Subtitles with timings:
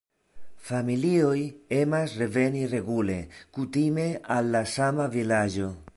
[0.69, 1.43] Familioj
[1.81, 3.19] emas reveni regule,
[3.59, 4.07] kutime
[4.39, 5.75] al la sama vilaĝo.